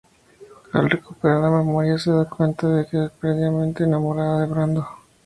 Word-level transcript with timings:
Al 0.73 0.89
recuperar 0.89 1.41
la 1.41 1.51
memoria, 1.51 1.95
se 1.99 2.09
da 2.09 2.27
cuenta 2.27 2.65
que 2.89 3.03
está 3.05 3.15
perdidamente 3.21 3.83
enamorada 3.83 4.41
de 4.41 4.47
Brando. 4.47 4.87